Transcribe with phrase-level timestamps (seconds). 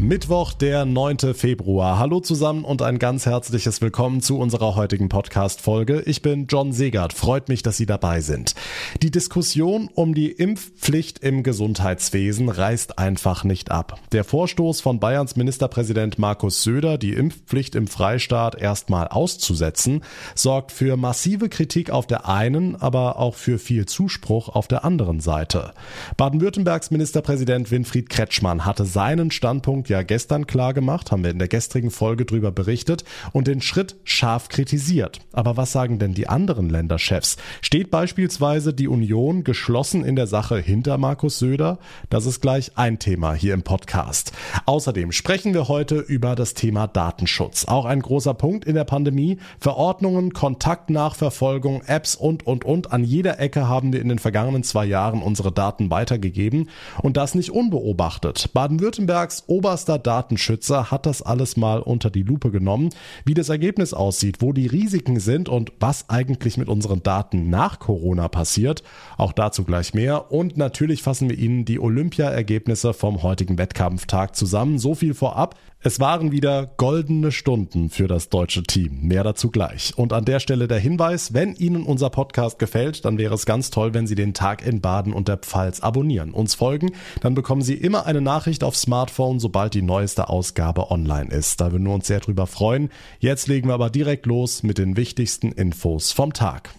[0.00, 1.34] Mittwoch, der 9.
[1.34, 1.98] Februar.
[1.98, 6.02] Hallo zusammen und ein ganz herzliches Willkommen zu unserer heutigen Podcast-Folge.
[6.06, 7.12] Ich bin John Segert.
[7.12, 8.54] Freut mich, dass Sie dabei sind.
[9.02, 13.98] Die Diskussion um die Impfpflicht im Gesundheitswesen reißt einfach nicht ab.
[14.12, 20.04] Der Vorstoß von Bayerns Ministerpräsident Markus Söder, die Impfpflicht im Freistaat erstmal auszusetzen,
[20.36, 25.18] sorgt für massive Kritik auf der einen, aber auch für viel Zuspruch auf der anderen
[25.18, 25.72] Seite.
[26.16, 31.48] Baden-Württembergs Ministerpräsident Winfried Kretschmann hatte seinen Standpunkt ja gestern klar gemacht, haben wir in der
[31.48, 35.20] gestrigen Folge drüber berichtet und den Schritt scharf kritisiert.
[35.32, 37.36] Aber was sagen denn die anderen Länderchefs?
[37.62, 41.78] Steht beispielsweise die Union geschlossen in der Sache hinter Markus Söder?
[42.10, 44.32] Das ist gleich ein Thema hier im Podcast.
[44.66, 47.66] Außerdem sprechen wir heute über das Thema Datenschutz.
[47.66, 49.38] Auch ein großer Punkt in der Pandemie.
[49.60, 52.92] Verordnungen, Kontaktnachverfolgung, Apps und, und, und.
[52.92, 56.68] An jeder Ecke haben wir in den vergangenen zwei Jahren unsere Daten weitergegeben
[57.02, 58.50] und das nicht unbeobachtet.
[58.52, 62.90] Baden-Württembergs Ober oberster Datenschützer hat das alles mal unter die Lupe genommen,
[63.24, 67.78] wie das Ergebnis aussieht, wo die Risiken sind und was eigentlich mit unseren Daten nach
[67.78, 68.82] Corona passiert.
[69.18, 70.32] Auch dazu gleich mehr.
[70.32, 74.80] Und natürlich fassen wir Ihnen die Olympia-Ergebnisse vom heutigen Wettkampftag zusammen.
[74.80, 75.54] So viel vorab.
[75.80, 78.98] Es waren wieder goldene Stunden für das deutsche Team.
[79.02, 79.92] Mehr dazu gleich.
[79.96, 83.70] Und an der Stelle der Hinweis, wenn Ihnen unser Podcast gefällt, dann wäre es ganz
[83.70, 86.90] toll, wenn Sie den Tag in Baden und der Pfalz abonnieren, uns folgen.
[87.20, 91.60] Dann bekommen Sie immer eine Nachricht auf Smartphone, sobald die neueste Ausgabe online ist.
[91.60, 92.90] Da würden wir uns sehr drüber freuen.
[93.20, 96.70] Jetzt legen wir aber direkt los mit den wichtigsten Infos vom Tag.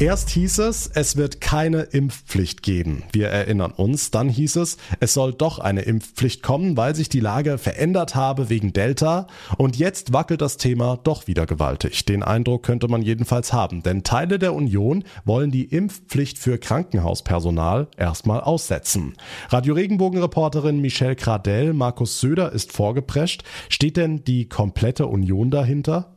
[0.00, 3.02] Erst hieß es, es wird keine Impfpflicht geben.
[3.12, 4.10] Wir erinnern uns.
[4.10, 8.48] Dann hieß es, es soll doch eine Impfpflicht kommen, weil sich die Lage verändert habe
[8.48, 9.26] wegen Delta.
[9.58, 12.06] Und jetzt wackelt das Thema doch wieder gewaltig.
[12.06, 17.88] Den Eindruck könnte man jedenfalls haben, denn Teile der Union wollen die Impfpflicht für Krankenhauspersonal
[17.98, 19.12] erstmal aussetzen.
[19.50, 23.44] Radio Regenbogen-Reporterin Michelle Cradell, Markus Söder ist vorgeprescht.
[23.68, 26.16] Steht denn die komplette Union dahinter?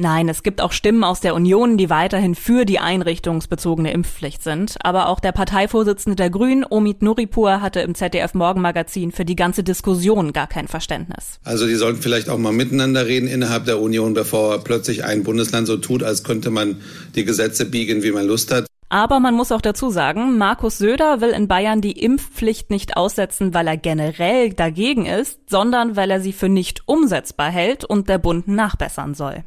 [0.00, 4.76] Nein, es gibt auch Stimmen aus der Union, die weiterhin für die einrichtungsbezogene Impfpflicht sind.
[4.84, 9.64] Aber auch der Parteivorsitzende der Grünen, Omid Nuripur, hatte im ZDF Morgenmagazin für die ganze
[9.64, 11.40] Diskussion gar kein Verständnis.
[11.42, 15.66] Also die sollten vielleicht auch mal miteinander reden innerhalb der Union, bevor plötzlich ein Bundesland
[15.66, 16.76] so tut, als könnte man
[17.16, 18.66] die Gesetze biegen, wie man Lust hat.
[18.90, 23.52] Aber man muss auch dazu sagen, Markus Söder will in Bayern die Impfpflicht nicht aussetzen,
[23.52, 28.18] weil er generell dagegen ist, sondern weil er sie für nicht umsetzbar hält und der
[28.18, 29.42] Bund nachbessern soll.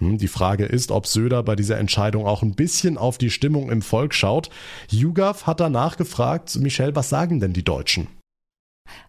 [0.00, 3.70] Hm, die Frage ist, ob Söder bei dieser Entscheidung auch ein bisschen auf die Stimmung
[3.70, 4.50] im Volk schaut.
[4.90, 8.08] YouGov hat danach gefragt, Michelle, was sagen denn die Deutschen?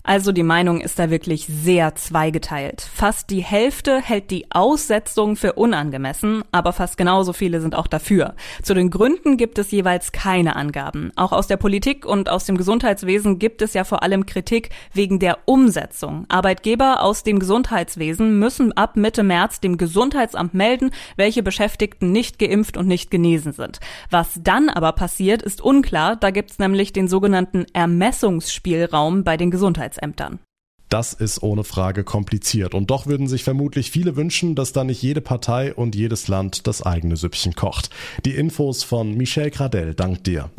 [0.04, 2.82] Also die Meinung ist da wirklich sehr zweigeteilt.
[2.82, 8.34] Fast die Hälfte hält die Aussetzung für unangemessen, aber fast genauso viele sind auch dafür.
[8.64, 11.12] Zu den Gründen gibt es jeweils keine Angaben.
[11.16, 15.20] Auch aus der Politik und aus dem Gesundheitswesen gibt es ja vor allem Kritik wegen
[15.20, 16.26] der Umsetzung.
[16.30, 22.76] Arbeitgeber aus dem Gesundheitswesen müssen ab Mitte März dem Gesundheitsamt melden, welche Beschäftigten nicht geimpft
[22.76, 23.80] und nicht genesen sind.
[24.10, 26.16] Was dann aber passiert, ist unklar.
[26.16, 29.91] Da gibt es nämlich den sogenannten Ermessungsspielraum bei den Gesundheitswesen.
[29.92, 30.40] Gesundheitsämtern.
[30.90, 32.74] Das ist ohne Frage kompliziert.
[32.74, 36.68] Und doch würden sich vermutlich viele wünschen, dass da nicht jede Partei und jedes Land
[36.68, 37.90] das eigene Süppchen kocht.
[38.26, 40.50] Die Infos von Michel Gradell, dank dir.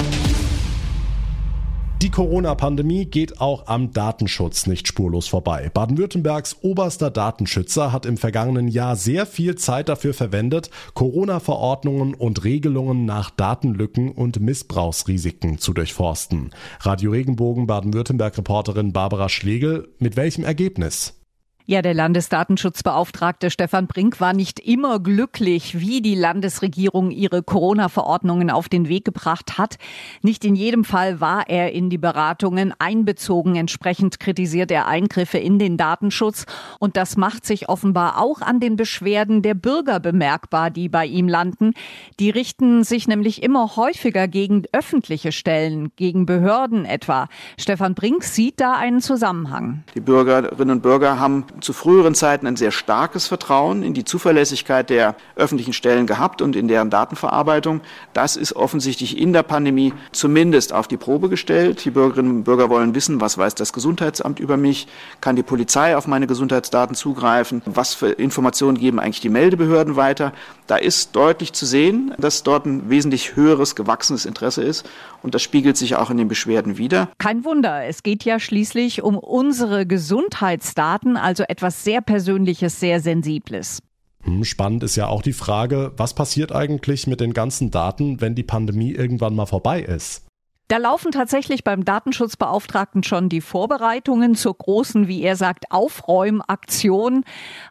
[2.02, 5.70] Die Corona-Pandemie geht auch am Datenschutz nicht spurlos vorbei.
[5.72, 13.04] Baden-Württembergs oberster Datenschützer hat im vergangenen Jahr sehr viel Zeit dafür verwendet, Corona-Verordnungen und Regelungen
[13.04, 16.50] nach Datenlücken und Missbrauchsrisiken zu durchforsten.
[16.80, 21.22] Radio Regenbogen Baden-Württemberg-Reporterin Barbara Schlegel, mit welchem Ergebnis?
[21.64, 28.68] Ja, der Landesdatenschutzbeauftragte Stefan Brink war nicht immer glücklich, wie die Landesregierung ihre Corona-Verordnungen auf
[28.68, 29.76] den Weg gebracht hat.
[30.22, 33.54] Nicht in jedem Fall war er in die Beratungen einbezogen.
[33.54, 36.46] Entsprechend kritisiert er Eingriffe in den Datenschutz.
[36.80, 41.28] Und das macht sich offenbar auch an den Beschwerden der Bürger bemerkbar, die bei ihm
[41.28, 41.74] landen.
[42.18, 47.28] Die richten sich nämlich immer häufiger gegen öffentliche Stellen, gegen Behörden etwa.
[47.56, 49.84] Stefan Brink sieht da einen Zusammenhang.
[49.94, 54.91] Die Bürgerinnen und Bürger haben zu früheren Zeiten ein sehr starkes Vertrauen in die Zuverlässigkeit
[54.91, 57.80] der öffentlichen Stellen gehabt und in deren Datenverarbeitung.
[58.12, 61.84] Das ist offensichtlich in der Pandemie zumindest auf die Probe gestellt.
[61.84, 64.88] Die Bürgerinnen und Bürger wollen wissen, was weiß das Gesundheitsamt über mich?
[65.20, 67.62] Kann die Polizei auf meine Gesundheitsdaten zugreifen?
[67.65, 70.32] Was für Informationen geben eigentlich die Meldebehörden weiter?
[70.66, 74.88] Da ist deutlich zu sehen, dass dort ein wesentlich höheres, gewachsenes Interesse ist.
[75.22, 77.08] Und das spiegelt sich auch in den Beschwerden wider.
[77.18, 77.84] Kein Wunder.
[77.84, 83.78] Es geht ja schließlich um unsere Gesundheitsdaten, also etwas sehr Persönliches, sehr Sensibles.
[84.22, 88.34] Hm, spannend ist ja auch die Frage, was passiert eigentlich mit den ganzen Daten, wenn
[88.34, 90.27] die Pandemie irgendwann mal vorbei ist?
[90.72, 97.24] Da laufen tatsächlich beim Datenschutzbeauftragten schon die Vorbereitungen zur großen, wie er sagt, Aufräumaktion.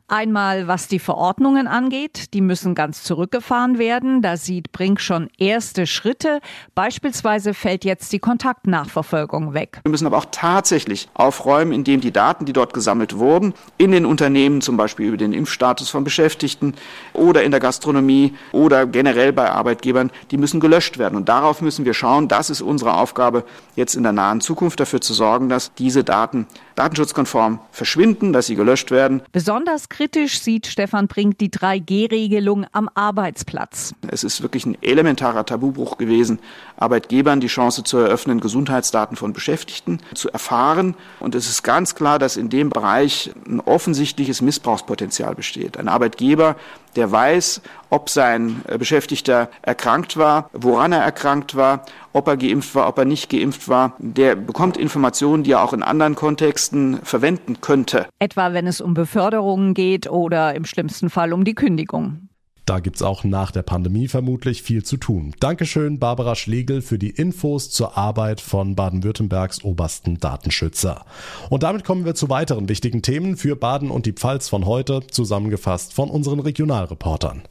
[0.07, 4.21] Einmal was die Verordnungen angeht, die müssen ganz zurückgefahren werden.
[4.21, 6.41] Da sieht Brink schon erste Schritte.
[6.75, 9.79] Beispielsweise fällt jetzt die Kontaktnachverfolgung weg.
[9.83, 14.05] Wir müssen aber auch tatsächlich aufräumen, indem die Daten, die dort gesammelt wurden, in den
[14.05, 16.75] Unternehmen, zum Beispiel über den Impfstatus von Beschäftigten
[17.13, 21.15] oder in der Gastronomie oder generell bei Arbeitgebern, die müssen gelöscht werden.
[21.15, 22.27] Und darauf müssen wir schauen.
[22.27, 23.43] Das ist unsere Aufgabe,
[23.75, 28.55] jetzt in der nahen Zukunft dafür zu sorgen, dass diese Daten datenschutzkonform verschwinden, dass sie
[28.55, 29.21] gelöscht werden.
[29.31, 33.93] Besonders kritisch sieht Stefan Brink die 3G-Regelung am Arbeitsplatz.
[34.07, 36.39] Es ist wirklich ein elementarer Tabubruch gewesen,
[36.77, 40.95] Arbeitgebern die Chance zu eröffnen, Gesundheitsdaten von Beschäftigten zu erfahren.
[41.19, 45.77] Und es ist ganz klar, dass in dem Bereich ein offensichtliches Missbrauchspotenzial besteht.
[45.77, 46.55] Ein Arbeitgeber,
[46.95, 52.87] der weiß, ob sein Beschäftigter erkrankt war, woran er erkrankt war, ob er geimpft war,
[52.87, 57.61] ob er nicht geimpft war, der bekommt Informationen, die er auch in anderen Kontexten verwenden
[57.61, 58.07] könnte.
[58.19, 62.29] Etwa wenn es um Beförderungen geht oder im schlimmsten Fall um die Kündigung.
[62.71, 65.35] Da gibt's auch nach der Pandemie vermutlich viel zu tun.
[65.41, 71.03] Dankeschön, Barbara Schlegel, für die Infos zur Arbeit von Baden-Württembergs obersten Datenschützer.
[71.49, 75.01] Und damit kommen wir zu weiteren wichtigen Themen für Baden und die Pfalz von heute,
[75.11, 77.41] zusammengefasst von unseren Regionalreportern.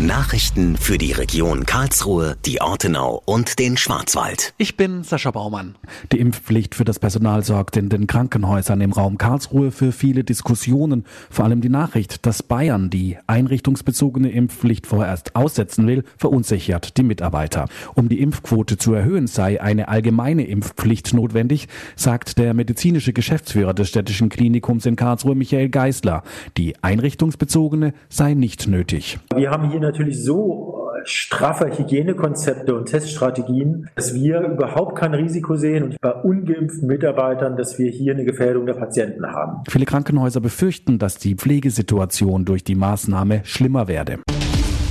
[0.00, 4.54] Nachrichten für die Region Karlsruhe, die Ortenau und den Schwarzwald.
[4.56, 5.74] Ich bin Sascha Baumann.
[6.12, 11.04] Die Impfpflicht für das Personal sorgt in den Krankenhäusern im Raum Karlsruhe für viele Diskussionen.
[11.30, 17.66] Vor allem die Nachricht, dass Bayern die einrichtungsbezogene Impfpflicht vorerst aussetzen will, verunsichert die Mitarbeiter.
[17.96, 21.66] Um die Impfquote zu erhöhen, sei eine allgemeine Impfpflicht notwendig,
[21.96, 26.22] sagt der medizinische Geschäftsführer des städtischen Klinikums in Karlsruhe, Michael Geisler.
[26.56, 29.18] Die einrichtungsbezogene sei nicht nötig.
[29.34, 35.56] Wir haben hier natürlich so äh, straffe Hygienekonzepte und Teststrategien, dass wir überhaupt kein Risiko
[35.56, 39.64] sehen und bei ungeimpften Mitarbeitern, dass wir hier eine Gefährdung der Patienten haben.
[39.68, 44.18] Viele Krankenhäuser befürchten, dass die Pflegesituation durch die Maßnahme schlimmer werde.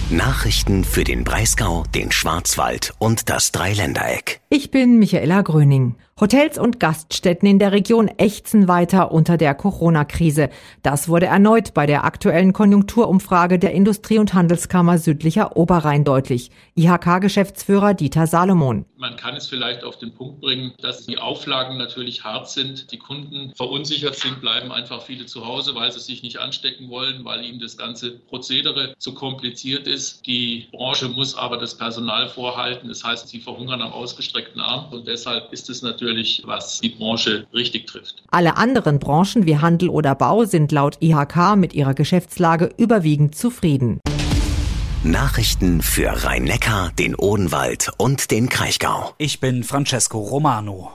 [0.09, 4.39] Nachrichten für den Breisgau, den Schwarzwald und das Dreiländereck.
[4.47, 5.95] Ich bin Michaela Gröning.
[6.19, 10.49] Hotels und Gaststätten in der Region ächzen weiter unter der Corona-Krise.
[10.81, 16.49] Das wurde erneut bei der aktuellen Konjunkturumfrage der Industrie- und Handelskammer Südlicher Oberrhein deutlich.
[16.75, 18.85] IHK-Geschäftsführer Dieter Salomon.
[18.95, 22.91] Man kann es vielleicht auf den Punkt bringen, dass die Auflagen natürlich hart sind.
[22.91, 27.25] Die Kunden verunsichert sind, bleiben einfach viele zu Hause, weil sie sich nicht anstecken wollen,
[27.25, 29.96] weil ihnen das ganze Prozedere zu kompliziert ist.
[30.25, 32.87] Die Branche muss aber das Personal vorhalten.
[32.87, 34.91] Das heißt, sie verhungern am ausgestreckten Arm.
[34.91, 38.23] Und deshalb ist es natürlich, was die Branche richtig trifft.
[38.31, 43.99] Alle anderen Branchen wie Handel oder Bau sind laut IHK mit ihrer Geschäftslage überwiegend zufrieden.
[45.03, 49.13] Nachrichten für Rhein-Neckar, den Odenwald und den Kraichgau.
[49.19, 50.91] Ich bin Francesco Romano.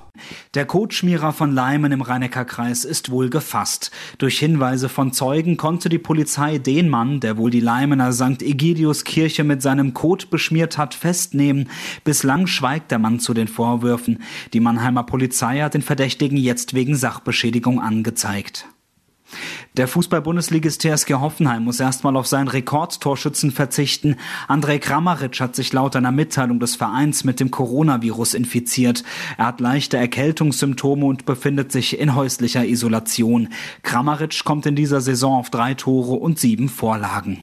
[0.54, 3.92] Der Kotschmierer von Leimen im Rhein-Neckar-Kreis ist wohl gefasst.
[4.18, 8.42] Durch Hinweise von Zeugen konnte die Polizei den Mann, der wohl die Leimener St.
[8.42, 11.70] Egidius-Kirche mit seinem Kot beschmiert hat, festnehmen.
[12.02, 14.22] Bislang schweigt der Mann zu den Vorwürfen.
[14.52, 18.66] Die Mannheimer Polizei hat den Verdächtigen jetzt wegen Sachbeschädigung angezeigt.
[19.76, 24.16] Der Fußball-Bundesligist TSG Hoffenheim muss erstmal auf seinen Rekordtorschützen verzichten.
[24.48, 29.04] Andrej Kramaric hat sich laut einer Mitteilung des Vereins mit dem Coronavirus infiziert.
[29.38, 33.48] Er hat leichte Erkältungssymptome und befindet sich in häuslicher Isolation.
[33.82, 37.40] Kramaric kommt in dieser Saison auf drei Tore und sieben Vorlagen.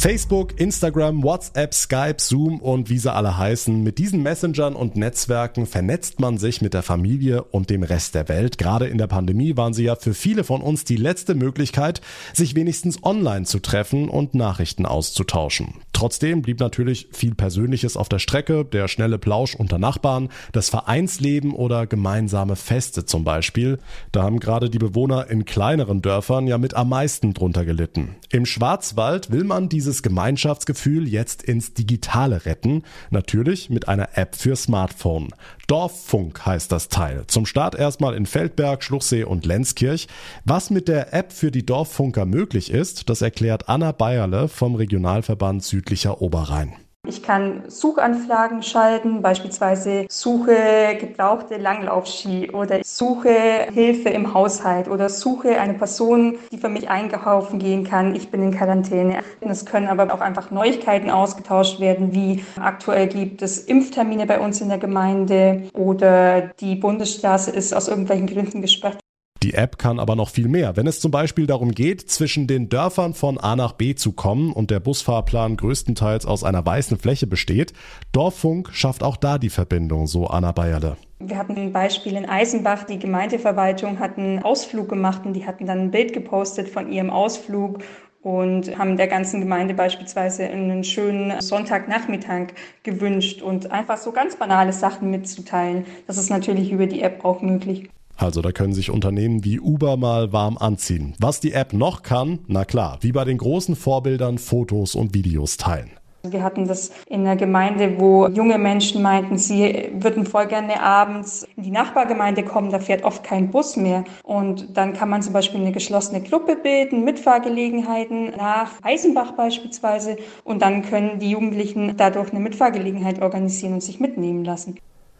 [0.00, 3.82] Facebook, Instagram, WhatsApp, Skype, Zoom und wie sie alle heißen.
[3.82, 8.28] Mit diesen Messengern und Netzwerken vernetzt man sich mit der Familie und dem Rest der
[8.28, 8.58] Welt.
[8.58, 12.00] Gerade in der Pandemie waren sie ja für viele von uns die letzte Möglichkeit,
[12.32, 15.74] sich wenigstens online zu treffen und Nachrichten auszutauschen.
[15.92, 21.52] Trotzdem blieb natürlich viel Persönliches auf der Strecke, der schnelle Plausch unter Nachbarn, das Vereinsleben
[21.52, 23.78] oder gemeinsame Feste zum Beispiel.
[24.12, 28.14] Da haben gerade die Bewohner in kleineren Dörfern ja mit am meisten drunter gelitten.
[28.30, 34.54] Im Schwarzwald will man dieses Gemeinschaftsgefühl jetzt ins Digitale retten, natürlich mit einer App für
[34.54, 35.30] Smartphone.
[35.66, 37.24] Dorffunk heißt das Teil.
[37.26, 40.06] Zum Start erstmal in Feldberg, Schluchsee und Lenzkirch.
[40.44, 45.64] Was mit der App für die Dorffunker möglich ist, das erklärt Anna Bayerle vom Regionalverband
[45.64, 46.87] Süd südlicher Oberrhein.
[47.08, 55.58] Ich kann Suchanfragen schalten, beispielsweise Suche gebrauchte Langlaufski oder Suche Hilfe im Haushalt oder Suche
[55.58, 58.14] eine Person, die für mich einkaufen gehen kann.
[58.14, 59.20] Ich bin in Quarantäne.
[59.40, 64.60] Es können aber auch einfach Neuigkeiten ausgetauscht werden, wie aktuell gibt es Impftermine bei uns
[64.60, 68.98] in der Gemeinde oder die Bundesstraße ist aus irgendwelchen Gründen gesperrt.
[69.44, 70.76] Die App kann aber noch viel mehr.
[70.76, 74.52] Wenn es zum Beispiel darum geht, zwischen den Dörfern von A nach B zu kommen
[74.52, 77.72] und der Busfahrplan größtenteils aus einer weißen Fläche besteht,
[78.10, 80.96] Dorffunk schafft auch da die Verbindung, so Anna Bayerle.
[81.20, 85.66] Wir hatten ein Beispiel in Eisenbach, die Gemeindeverwaltung hat einen Ausflug gemacht und die hatten
[85.66, 87.78] dann ein Bild gepostet von ihrem Ausflug
[88.22, 92.48] und haben der ganzen Gemeinde beispielsweise einen schönen Sonntagnachmittag
[92.82, 95.86] gewünscht und einfach so ganz banale Sachen mitzuteilen.
[96.08, 97.88] Das ist natürlich über die App auch möglich.
[98.18, 101.14] Also da können sich Unternehmen wie Uber mal warm anziehen.
[101.20, 105.56] Was die App noch kann, na klar, wie bei den großen Vorbildern Fotos und Videos
[105.56, 105.90] teilen.
[106.24, 111.46] Wir hatten das in der Gemeinde, wo junge Menschen meinten, sie würden voll gerne abends
[111.56, 114.02] in die Nachbargemeinde kommen, da fährt oft kein Bus mehr.
[114.24, 120.16] Und dann kann man zum Beispiel eine geschlossene Gruppe bilden, Mitfahrgelegenheiten nach Eisenbach beispielsweise.
[120.42, 124.74] Und dann können die Jugendlichen dadurch eine Mitfahrgelegenheit organisieren und sich mitnehmen lassen.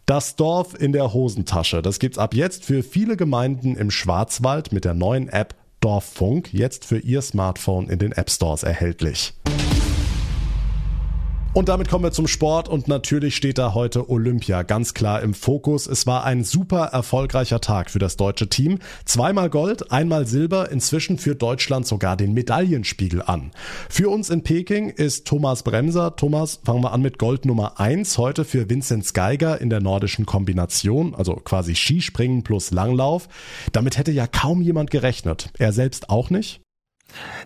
[0.09, 4.87] Das Dorf in der Hosentasche, das gibt's ab jetzt für viele Gemeinden im Schwarzwald mit
[4.87, 9.35] der neuen App Dorffunk, jetzt für Ihr Smartphone in den App Stores erhältlich.
[11.59, 15.35] Und damit kommen wir zum Sport und natürlich steht da heute Olympia ganz klar im
[15.35, 15.89] Fokus.
[15.89, 18.79] Es war ein super erfolgreicher Tag für das deutsche Team.
[19.05, 23.51] Zweimal Gold, einmal Silber, inzwischen führt Deutschland sogar den Medaillenspiegel an.
[23.89, 26.15] Für uns in Peking ist Thomas Bremser.
[26.15, 30.27] Thomas, fangen wir an mit Gold Nummer eins heute für Vinzenz Geiger in der nordischen
[30.27, 33.27] Kombination, also quasi Skispringen plus Langlauf.
[33.73, 35.51] Damit hätte ja kaum jemand gerechnet.
[35.59, 36.61] Er selbst auch nicht?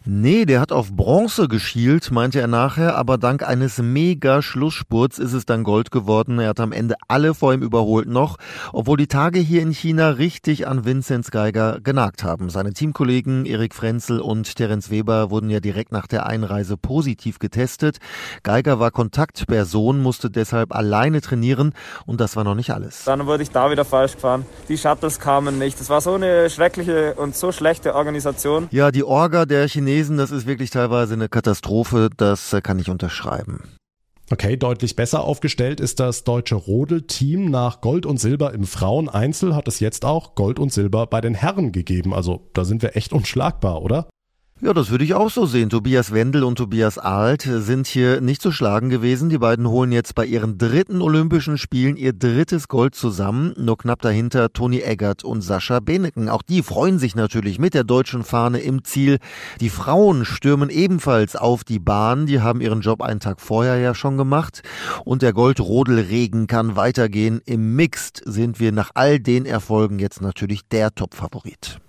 [0.05, 5.33] Nee, der hat auf Bronze geschielt, meinte er nachher, aber dank eines mega Schlussspurts ist
[5.33, 6.39] es dann Gold geworden.
[6.39, 8.37] Er hat am Ende alle vor ihm überholt noch,
[8.73, 12.51] obwohl die Tage hier in China richtig an Vinzenz Geiger genagt haben.
[12.51, 17.99] Seine Teamkollegen Erik Frenzel und Terence Weber wurden ja direkt nach der Einreise positiv getestet.
[18.43, 21.75] Geiger war Kontaktperson, musste deshalb alleine trainieren
[22.07, 23.05] und das war noch nicht alles.
[23.05, 24.45] Dann wurde ich da wieder falsch gefahren.
[24.69, 25.79] Die Shuttles kamen nicht.
[25.79, 28.69] Das war so eine schreckliche und so schlechte Organisation.
[28.73, 32.89] Ja, die Orga der Chinesen, das ist wirklich teilweise eine Katastrophe, das äh, kann ich
[32.89, 33.63] unterschreiben.
[34.31, 37.51] Okay, deutlich besser aufgestellt ist das deutsche Rodelteam.
[37.51, 41.35] Nach Gold und Silber im Fraueneinzel hat es jetzt auch Gold und Silber bei den
[41.35, 42.15] Herren gegeben.
[42.15, 44.09] Also da sind wir echt unschlagbar, oder?
[44.65, 45.71] Ja, das würde ich auch so sehen.
[45.71, 49.29] Tobias Wendel und Tobias Alt sind hier nicht zu schlagen gewesen.
[49.29, 53.55] Die beiden holen jetzt bei ihren dritten Olympischen Spielen ihr drittes Gold zusammen.
[53.59, 56.29] Nur knapp dahinter Toni Eggert und Sascha Beneken.
[56.29, 59.19] Auch die freuen sich natürlich mit der deutschen Fahne im Ziel.
[59.59, 62.27] Die Frauen stürmen ebenfalls auf die Bahn.
[62.27, 64.63] Die haben ihren Job einen Tag vorher ja schon gemacht.
[65.05, 67.41] Und der Goldrodelregen kann weitergehen.
[67.47, 71.81] Im Mixed sind wir nach all den Erfolgen jetzt natürlich der Top-Favorit.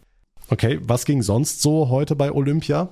[0.54, 2.88] Okay, was ging sonst so heute bei Olympia?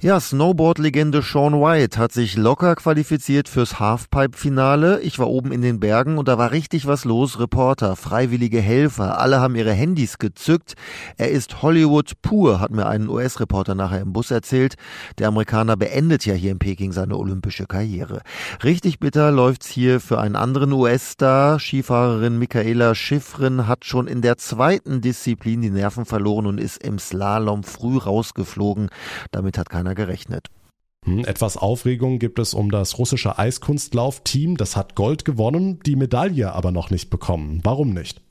[0.00, 5.00] Ja, Snowboard-Legende Sean White hat sich locker qualifiziert fürs Halfpipe-Finale.
[5.00, 7.38] Ich war oben in den Bergen und da war richtig was los.
[7.38, 10.74] Reporter, freiwillige Helfer, alle haben ihre Handys gezückt.
[11.16, 14.74] Er ist Hollywood pur, hat mir ein US-Reporter nachher im Bus erzählt.
[15.18, 18.22] Der Amerikaner beendet ja hier in Peking seine olympische Karriere.
[18.62, 21.58] Richtig bitter läuft's hier für einen anderen US-Star.
[21.58, 26.98] Skifahrerin Michaela Schiffrin hat schon in der zweiten Disziplin die Nerven verloren und ist im
[26.98, 28.90] Slalom früh rausgeflogen.
[29.30, 30.48] Damit hat keiner gerechnet.
[31.04, 34.56] Hm, etwas Aufregung gibt es um das russische Eiskunstlaufteam.
[34.56, 37.60] Das hat Gold gewonnen, die Medaille aber noch nicht bekommen.
[37.62, 38.22] Warum nicht?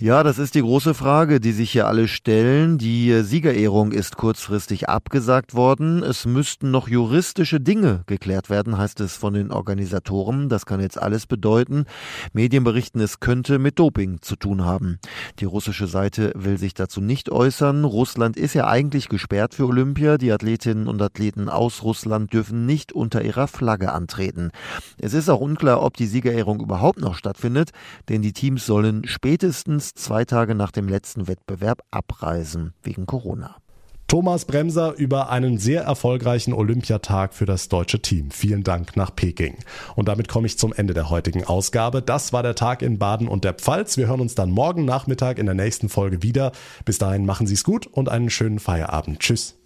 [0.00, 2.78] Ja, das ist die große Frage, die sich hier alle stellen.
[2.78, 6.04] Die Siegerehrung ist kurzfristig abgesagt worden.
[6.04, 10.48] Es müssten noch juristische Dinge geklärt werden, heißt es von den Organisatoren.
[10.48, 11.84] Das kann jetzt alles bedeuten.
[12.32, 15.00] Medien berichten, es könnte mit Doping zu tun haben.
[15.40, 17.84] Die russische Seite will sich dazu nicht äußern.
[17.84, 20.16] Russland ist ja eigentlich gesperrt für Olympia.
[20.16, 24.52] Die Athletinnen und Athleten aus Russland dürfen nicht unter ihrer Flagge antreten.
[24.96, 27.70] Es ist auch unklar, ob die Siegerehrung überhaupt noch stattfindet,
[28.08, 33.56] denn die Teams sollen spätestens zwei Tage nach dem letzten Wettbewerb abreisen wegen Corona.
[34.08, 38.30] Thomas Bremser über einen sehr erfolgreichen Olympiatag für das deutsche Team.
[38.30, 39.58] Vielen Dank nach Peking.
[39.96, 42.00] Und damit komme ich zum Ende der heutigen Ausgabe.
[42.00, 43.98] Das war der Tag in Baden und der Pfalz.
[43.98, 46.52] Wir hören uns dann morgen Nachmittag in der nächsten Folge wieder.
[46.86, 49.20] Bis dahin machen Sie es gut und einen schönen Feierabend.
[49.20, 49.57] Tschüss.